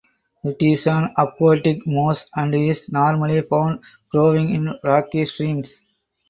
[0.43, 3.81] It is an aquatic moss and is normally found
[4.11, 5.79] growing in rocky streams.